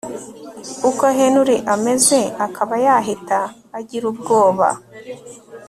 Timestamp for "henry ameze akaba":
1.17-2.73